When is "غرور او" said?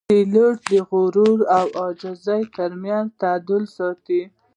0.89-1.65